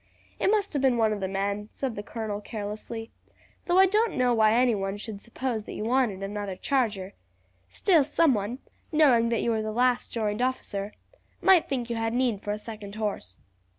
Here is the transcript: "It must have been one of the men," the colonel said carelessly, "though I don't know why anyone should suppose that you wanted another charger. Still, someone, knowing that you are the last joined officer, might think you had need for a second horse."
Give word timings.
"It 0.39 0.49
must 0.49 0.73
have 0.73 0.81
been 0.81 0.97
one 0.97 1.13
of 1.13 1.19
the 1.19 1.27
men," 1.27 1.69
the 1.79 2.01
colonel 2.01 2.39
said 2.39 2.45
carelessly, 2.45 3.11
"though 3.67 3.77
I 3.77 3.85
don't 3.85 4.17
know 4.17 4.33
why 4.33 4.53
anyone 4.53 4.97
should 4.97 5.21
suppose 5.21 5.65
that 5.65 5.73
you 5.73 5.83
wanted 5.83 6.23
another 6.23 6.55
charger. 6.55 7.13
Still, 7.69 8.03
someone, 8.03 8.57
knowing 8.91 9.29
that 9.29 9.43
you 9.43 9.53
are 9.53 9.61
the 9.61 9.71
last 9.71 10.11
joined 10.11 10.41
officer, 10.41 10.95
might 11.39 11.69
think 11.69 11.87
you 11.91 11.97
had 11.97 12.15
need 12.15 12.41
for 12.41 12.51
a 12.51 12.57
second 12.57 12.95
horse." 12.95 13.37